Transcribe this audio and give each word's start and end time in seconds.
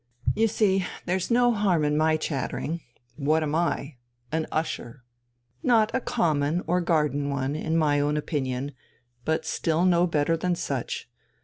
You 0.35 0.47
see, 0.47 0.87
there's 1.05 1.29
no 1.29 1.51
harm 1.51 1.85
in 1.85 1.95
my 1.95 2.17
chattering. 2.17 2.81
What 3.17 3.43
am 3.43 3.53
I? 3.53 3.97
An 4.31 4.47
usher. 4.51 5.03
Not 5.61 5.93
a 5.93 5.99
common 6.01 6.63
or 6.65 6.81
garden 6.81 7.29
one, 7.29 7.55
in 7.55 7.77
my 7.77 7.99
own 7.99 8.17
opinion, 8.17 8.71
but 9.25 9.45
still 9.45 9.85
no 9.85 10.07
better 10.07 10.35
than 10.35 10.55
such. 10.55 11.07